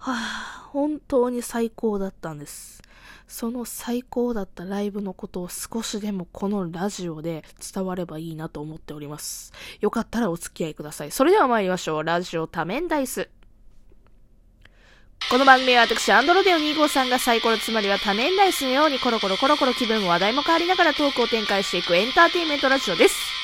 [0.00, 2.82] はあ、本当に最高だったんです。
[3.28, 9.52] その最高だったライブのことを少しでもこのラジオで伝わればいいなと思っております。
[9.80, 11.10] よかったらお付き合いください。
[11.10, 12.02] それでは参りましょう。
[12.02, 13.28] ラジオ多面ダイス。
[15.30, 23.39] この番組は私、アンドロデオ2号さんがサイコロつまりは多面ダイスのようにコロコロコロコロ気分も話題も変わりながらトークを展開していくエンターテインメントラジオです。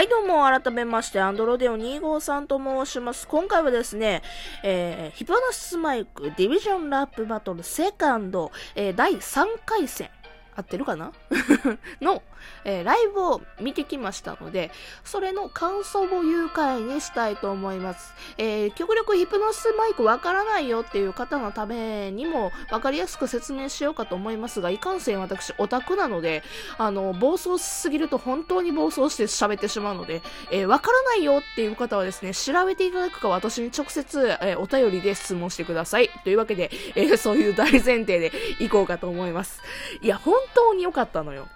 [0.00, 3.28] はい、どうも、改めまして、アンドロデオ2号さんと申します。
[3.28, 4.22] 今回はですね、
[4.64, 10.08] えー、ヒプノシスマイクディビジョンラップバトルセカンド、えー、第3回戦、
[10.56, 11.12] 合ってるかな？
[12.00, 12.22] の、
[12.64, 14.70] えーライブを見てきましたので、
[15.04, 18.12] それの感想を誘拐にしたいと思います。
[18.36, 26.42] えー極力ヒプノスマイクわからないよっていう方のためにもわかりやすく説明しようかと思いますが、いかんせん私オタクなので、
[26.78, 36.10] あの、暴走しすぎると本当に暴走して喋ってしまうので、えーからないよっていう方はですね、調べていただくか私に直接、えお便りで質問してください。
[36.24, 39.60] というわけで、えそういう大前提でいこうかと思います。
[40.02, 41.48] いや、本当に良かったのよ。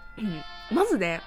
[0.72, 1.20] まずね、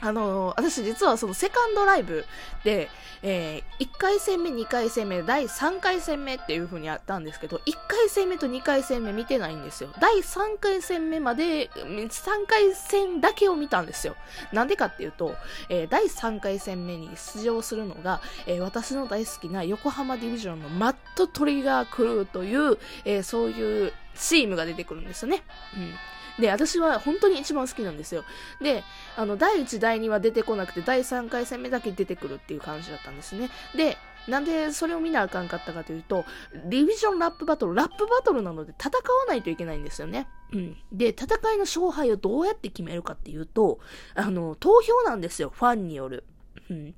[0.00, 2.24] あのー私実はそのセカンドライブ
[2.62, 2.88] で、
[3.22, 9.90] えー1回戦目、2回戦目、第3回戦目っていう風にやったんですけど、1回戦目と2回戦目見てないんですよ。
[10.00, 14.14] 第3回戦目まで、3回戦だけを見たんですよ。
[14.52, 15.34] なんでかっていうと、
[15.68, 25.42] えー第3回戦目に出場するのが、えー私の大好きな横浜ディビジョンのマットトリガークルーという、えそういうチームが出てくるんですよね。
[25.76, 25.92] うん。
[26.38, 28.24] で、私は本当に一番好きなんですよ。
[28.60, 28.84] で、
[29.16, 33.50] あの、第1、第2は出てこなくて、第3回戦目だけ出てくるっていう感じだったんですね。
[33.74, 33.96] で、
[34.28, 36.24] なんでそれを見なあかんかったかというと、
[36.66, 40.28] ディビジョンラップバトル、ラップバトルなので戦わないといけないんですよね。
[40.52, 40.76] うん。
[40.92, 43.80] で、戦いの勝敗をどうやって決めるかっていうと、
[44.14, 46.24] あの、投票なんですよ、ファンによる。
[46.70, 46.94] うん。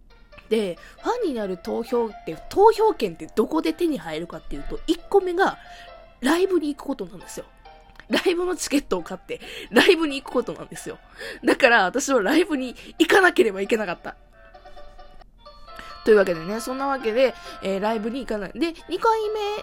[0.49, 5.57] で、ファンになる投票って、投票権ってどこで手に入るかっていうと、1個目が、
[6.21, 7.47] ライブに行くことなんですよ。
[8.11, 10.99] ライブのチケットを買って、ライブに行くことなんですよ。
[11.45, 14.17] だから、私はライブに行かなければいけなかった。
[16.05, 18.53] というわけでね、そんなわけで、えーライブに行かない。
[18.55, 19.21] で、2回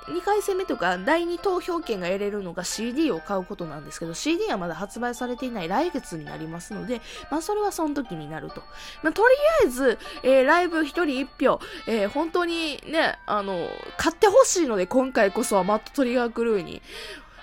[0.07, 7.01] 目、2回戦目とか、第2投票権が得れるのが CD を買うことなんですけど、CD はまだ発売されていない来月になりますので、
[7.31, 8.61] まあ、それはその時になると。
[9.01, 13.67] まあ、とりあえず、えーライブ1人1票、えー本当にね、あの、
[13.97, 16.81] 買ってほしいので、今回こそはマットトリガークルーに、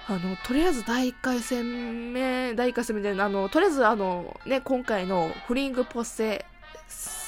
[0.07, 6.45] あの、とりあえず第1回戦目、第1回戦目で、あの、とりあえずあの、ね、今回のフリングポッセ、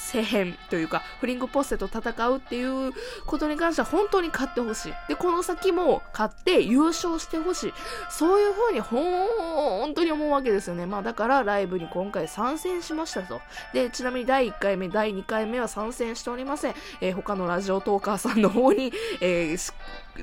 [0.07, 2.93] せ編というか、フリングポッセと戦うっていう
[3.25, 4.93] ことに関しては本当に勝ってほしい。
[5.09, 7.73] で、この先も勝って優勝してほしい。
[8.09, 10.85] そういう風に、本当に思うわけですよね。
[10.85, 13.41] まあだからライブに今回参戦しましたと。
[13.73, 16.75] で、ちなみに第1回目、第2回目は参戦しておりません。
[17.01, 19.73] えー他のラジオトーカーさんの方に、えー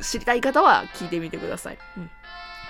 [0.01, 1.79] 知りたい方は聞いてみてください。
[1.99, 2.11] うん。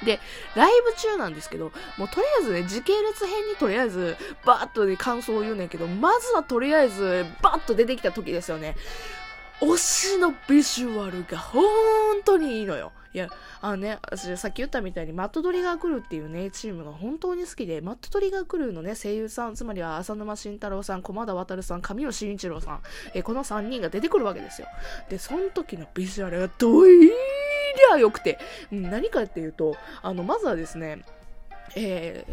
[0.05, 0.21] で、
[0.55, 8.77] ライブ中なんですけど、もうとりあえずね、時系列編にとりあえず、バーッとね、感想を言うねんけど、まずはとりあえず、バーッと出てきた時ですよね。
[9.61, 11.65] 推しのビジュアルが本
[12.25, 12.93] 当にいいのよ。
[13.15, 13.29] いや、
[13.61, 22.81] あのね、私さっき言ったみたいに、マットトリガークルーっていうね、チームが本当に好きで、マットトリガークルーのね、声優さん、つまりは浅沼慎太郎さん、駒田渉さん、上尾慎一郎さん、
[23.15, 24.67] えこの3人が出てくるわけですよ。
[25.09, 27.13] で、その時のビジュアルがどい
[27.77, 28.39] りゃ良くて、
[28.73, 31.03] うん何かっていうと、あの、まずはですね、
[31.77, 32.25] え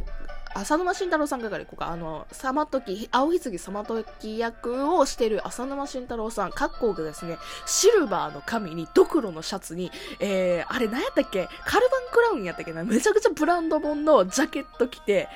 [0.56, 11.48] ー、浅沼慎太郎さんがからいこうか、あの、さまとき、青ひつぎさまとき役をしている浅沼慎太郎さん、格好がですね、シルバーの髪に、ドクロのシャツに、えー、あれ何やったっけ？
[11.66, 12.84] カルバンクラウンやったっけな？
[12.84, 15.30] めちゃくちゃブランド本のジャケット着て、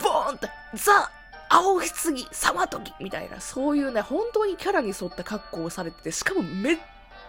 [0.00, 1.10] ボーンって、ザ
[1.48, 6.78] 青ひつぎさまときみたいな、そういうね、本当にキャラに沿った格好をされてて、しかもめっ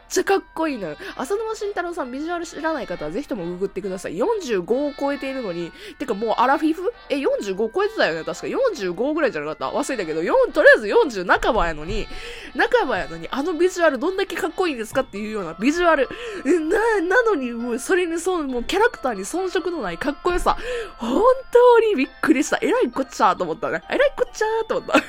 [0.09, 0.97] ちゃかっこいいのよ。
[1.15, 4.15] 浅沼慎太郎さんビジュアル知らない方はぜひともググってください。
[4.17, 6.93] 45を超えているのに、てかもうアラフィフ？
[7.09, 9.77] え、45超えてたよね確か45ぐらいじゃなかった？
[9.77, 12.07] 忘れたけど、4とりあえず40半ばやのに、
[12.55, 16.07] 半ばやのに、あのビジュアルどんだけかっこいいんですかっていうようなビジュアル。
[16.45, 19.97] な、なのにもうそれにそもうキャラクターに遜色のない？
[19.97, 20.57] かっこよさ。
[20.97, 22.59] 本当にびっくりした。
[22.61, 23.81] えらいこっちゃーと思ったね。
[23.89, 25.01] えらいこっちゃーと思った。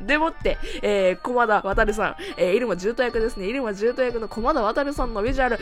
[0.04, 3.46] でもって、えー、駒田渡さん、えー、入間重斗役ですね。
[3.46, 5.58] 入間重斗役の駒田渡さんのビジュアル、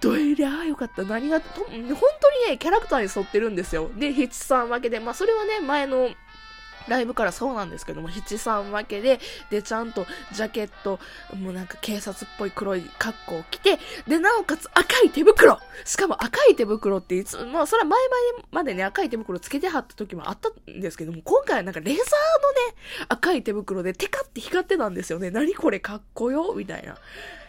[0.00, 1.02] どえりゃあよかった。
[1.04, 1.78] 何が、本当に
[2.50, 3.90] ね、キャラクターに沿ってるんですよ。
[3.96, 6.10] で、ヒチさんわけで、まあ、それはね、前の、
[6.88, 9.20] ライブからそうなんですけども、七三分けで、
[9.50, 10.98] で、ちゃんとジャケット、
[11.36, 22.06] もうなんか警察っぽい黒い格好を着て、で、なおかつ赤い手袋しかも赤い手袋っていつ、まあそれは前々までね、赤い手袋つけてはった時もあったんですけども、今回はなんかレザーのね、
[23.08, 25.30] 赤い手袋でテカって光ってたんですよね。
[25.30, 26.96] 何これかっこよみたいな。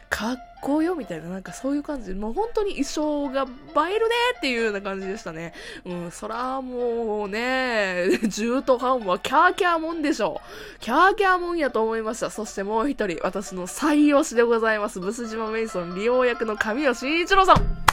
[0.09, 2.13] かっこよみたいな、なんかそういう感じ。
[2.13, 5.53] もう本当に衣装が映えるねっていうような感じでしたね。
[5.85, 10.41] うん、そらもうね、中途半は、キャーキャーもんでしょ
[10.77, 10.79] う。
[10.79, 12.29] キャーキャーもんやと思いました。
[12.29, 14.99] そしてもう一人、私の最推しでございます。
[14.99, 17.88] ブス島メイソン利用役の神尾慎一郎さん。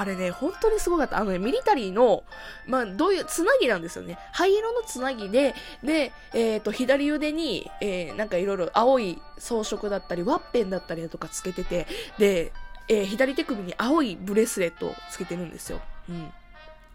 [0.00, 1.18] あれね、本当にすごかった。
[1.18, 2.24] あのね、ミリタリーの、
[2.66, 4.18] まあ、どういう、つなぎなんですよね。
[4.32, 5.54] 灰色のつなぎで、
[5.84, 11.86] で、えっ、ー、と、左腕に、えー、なんかいろいろ青い装飾だったり、ワッペンだったりだとかつけてて、
[12.16, 12.50] で、
[12.88, 15.82] えー、左手首に青いブレスレットをつけてるんですよ。
[16.08, 16.32] うん。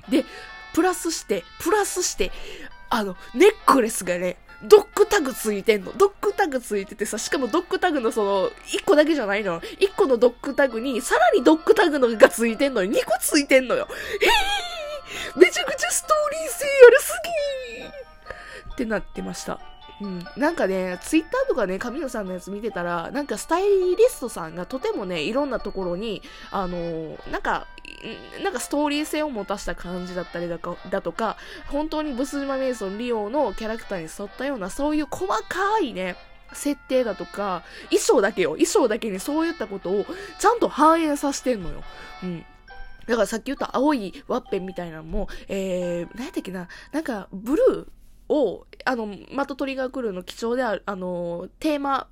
[0.09, 0.25] で、
[0.73, 2.31] プラスして、プラスして、
[2.89, 4.37] あの、ネックレスがね、
[4.67, 5.93] ドッグタグついてんの。
[5.93, 9.61] ドッグタグついててさ、しかもドッグタグのその、1個だけじゃないの。
[9.61, 13.87] 1個のドッグタグに、さらにドッグタグのがついてんのに、2個ついてんのよ。
[14.21, 17.13] えー、めちゃくちゃストーリー性あるす
[17.79, 19.59] ぎーってなってました。
[20.01, 20.25] うん。
[20.35, 26.21] なんかね、ツイッターとかね、神野さんのやつ見てたら、なんかスタイリストさんがとてもね、いろんなところに、
[26.51, 27.67] あのー、なんか、
[28.43, 31.37] なんかストーリー性を持たした感じだったりだかだとか、
[31.67, 36.15] 本当にブス島メイソン、リオのキャラクターに沿ったような、そういう細かいね、
[36.53, 40.05] 設定だとか、衣装だけよ、衣装だけにそういったことを
[40.39, 41.83] ちゃんと反映させてんのよ。
[42.23, 42.45] うん。
[43.07, 47.94] だからさっき言った青いワッペンみたいなのも、えー、何やったっけな、なんか、ブルー
[48.29, 52.07] を、あの、マトトリガークルーの貴重である、あの、テーマ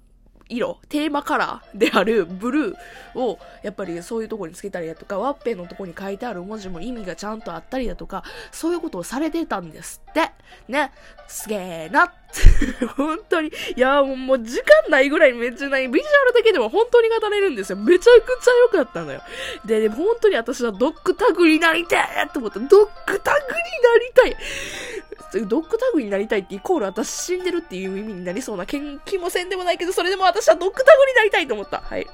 [0.49, 10.31] 色、テーマカラーであるブルーを、やっぱりそういうとこにつけたりだとか、ワッペンのとこに書いてある文字も意味がちゃんとあったりだとか、そういうことをされてたんですって。
[10.67, 10.91] ね。
[11.27, 12.13] すげえな。
[12.95, 13.51] 本当に。
[13.75, 15.87] いや、もうもう時間ないぐらいめっちゃない。
[15.87, 17.77] ビジュアルだけでも本当に語れるんですよ。
[17.77, 19.21] めちゃくちゃ良かったのよ。
[19.65, 22.59] で、でも本当に私はドッグタグになりたいと思った。
[22.59, 25.45] ドッグタグになりたい。
[25.45, 28.77] ドッグタグになりたいってイコール私死んでるっていう意味になりそうな気
[29.17, 31.81] もせんでもないけど、それでも私はドッグタグになりたいと思った。
[31.81, 32.07] はい。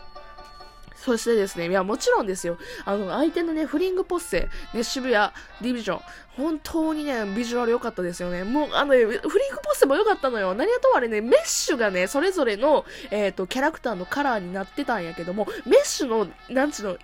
[1.00, 2.58] そしてですね、いや、もちろんですよ。
[2.86, 5.32] あの、相手のね、フリングポッセ、ね、渋谷
[5.62, 6.02] ディビジョン、
[6.36, 8.44] 本当にね、ビジュアル良かったですよね。
[8.44, 9.22] もう、あの、フリング
[9.64, 10.54] ポッセも良かったのよ。
[10.54, 16.98] 何やとあれね、メッシュがね、それぞれの、えっ、ー、と、キャラクターのカラーになってたんやけども、メッシュの、なんちゅうの、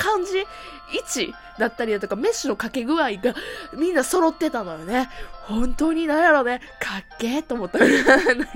[0.00, 0.38] 感じ、
[0.92, 3.34] 位置だったりだとか、メッシュのかけ具合が
[3.74, 5.10] みんな揃ってたのよね。
[5.42, 7.78] 本当になんやろね、かっけーと思った。
[7.84, 7.86] なん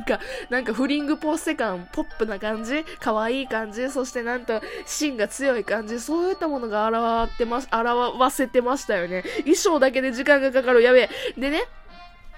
[0.04, 6.88] か、なんかフリングポッセ感、ポップな感じ、可愛い感じ、そしてなんと芯が強い感じ、そういったものが
[7.24, 9.22] 現ってま、表わせてましたよね。
[9.40, 10.82] 衣装だけで時間がかかる。
[10.82, 11.10] やべえ。
[11.40, 11.64] でね、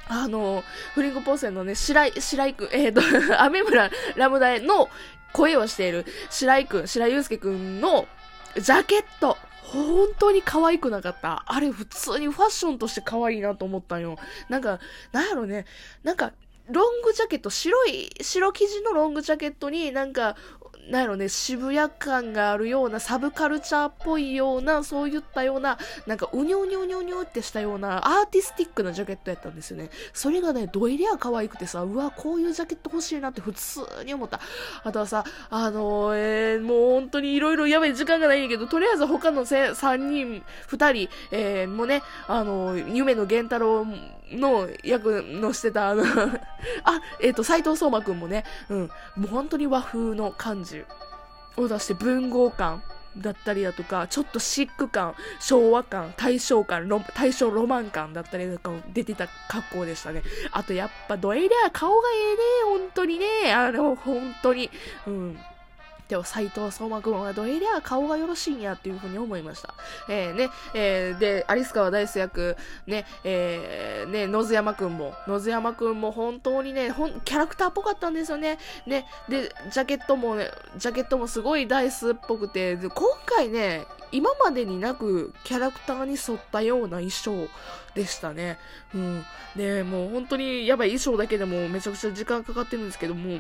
[0.09, 0.62] あの、
[0.94, 3.02] フリングポッセンのね、白井、白井くん、えっ、ー、と、
[3.43, 4.88] アメ村ラムダへの
[5.32, 8.06] 声をしている白井くん、白井祐介くんの
[8.56, 9.37] ジャケット。
[9.62, 11.44] 本当に可愛くなかった。
[11.47, 14.17] あれ普通にファッションとして可愛いなと思ったんよ。
[14.49, 14.79] なんか、
[15.12, 15.67] なんやろね。
[16.05, 16.32] なんか、
[16.70, 20.37] ロングジャケット、白い、白生地のロングジャケットになんか、
[20.91, 29.91] なんやろね、渋谷感があるような、サブカルチャーっぽいような、そういったような、なんか、うにょうにょうにょうにょってしたような、アーティスティックなジャケットやったんですよね。
[30.12, 34.41] それがね、どいりゃ可愛くてさ、うわ、こういうジャケット欲しいなって普通に思った。
[34.85, 43.87] あとはさ、あのー、えー、もう本当に色々やばい時間がないんやけど、とりあえず他のせ3人、2人、えー、もね、あのー、夢の源太郎
[44.32, 46.05] の役のしてた、あの
[46.84, 48.88] あ、えっ、ー、と、斎藤聡馬くんもね、うん、も
[49.25, 50.84] う本当に和風の感じ
[51.56, 52.82] を出して文豪感
[53.18, 60.23] だったりだとか、ちょっとシック感、昭和感、大正感、大正ロマン感だったりとか出てた格好でしたね。
[60.52, 63.52] あとやっぱドエリア顔がええね、本当にね。
[63.52, 64.71] あの、本当に。
[65.06, 65.38] うん。
[66.09, 69.75] でも斎藤相馬くんはどえりゃ顔がよろしいんやっていうふうに思いました。
[70.09, 78.59] えー、ね、えー、で、アリス川大輔役、ね、えー、ね、野津山くんも、野津山くんも本当にね、ほん、キャラクターっぽかったんですよね。
[78.87, 87.49] ね、で、ジャケットもね、ジャケットもすごいダイスっぽくて、で、今回ね、今までになくキャラクターに沿ったような衣装
[87.95, 88.59] でしたね。
[88.95, 89.25] うん。
[89.57, 93.39] で、もう本当にやばい衣装だけでもめちゃくちゃ時間かかってるんですけども、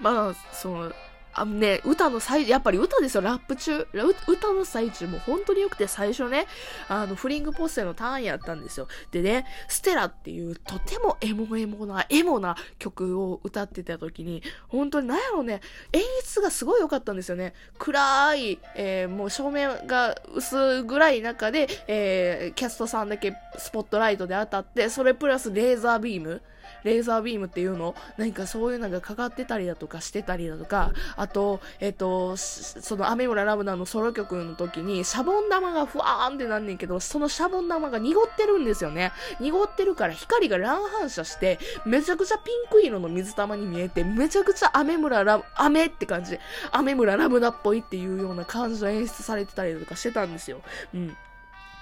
[0.00, 0.92] まあ、その、
[1.34, 3.86] あのね、歌の最、やっぱり歌ですよ、ラップ中。
[4.26, 6.46] 歌の最中も本当に良くて最初ね、
[6.88, 8.88] あの、フリングポッセのターンやったんですよ。
[9.10, 15.60] でね、ステラっていうとてもエモエモな、エモな曲を歌ってた時に、本当になんやろうね、
[15.92, 17.54] 演出がすごい良かったんですよね。
[17.78, 26.42] 暗い、えー、もう照明が薄暗い中で、えー、キャストさんだけスポットライトで当たって、それプラスレーザービーム。
[26.84, 27.94] レーザービームっていうの？
[28.16, 39.12] 何かそういうのがかかってたりだとかしてたりだとか、あと、えっ、と、その、雨村ラブナのソロ曲の時に、シャボン玉がふわーんってなんねんけど、そのシャボン玉が濁ってるんですよね。
[39.38, 46.38] 濁ってるから光が乱反射して、めちゃくちゃピンク色の水玉に見えて、めちゃくちゃ雨村ラブ、雨って感じ。
[46.72, 50.60] 雨村ラブナっぽいっていうような感じの演出されてたりとかしてたんですよ。
[50.92, 51.16] うん。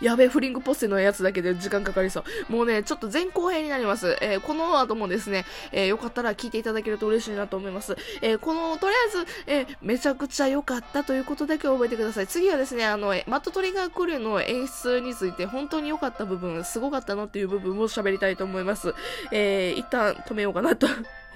[0.01, 2.53] やべえ、フリングポッセのやつだけで時間かかりそう。
[2.53, 4.17] もうね、ちょっと前後編になります。
[4.21, 7.97] えー、この後もですね、えー、よかったら聞いていただけると嬉しいなと思います。
[8.23, 12.27] えー、この、とりあえず、えめちゃくちゃ良かったということだけ覚えてください。
[12.27, 18.95] 次はですね、あの、マットトリガークルーの演出について本当に良かった部分、すごかったのっていう部分を喋りたいと思います。
[19.33, 20.87] え一旦止めようかなと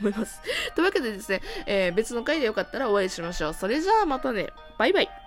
[0.00, 0.40] 思います。
[0.74, 3.54] というわけでですね、え別の回でよかったらお会いしましょう。
[3.54, 5.23] それじゃあまたね、バイバイ。